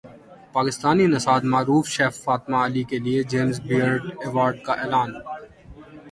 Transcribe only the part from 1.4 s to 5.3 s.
معروف شیف فاطمہ علی کیلئے James beard award کا اعلان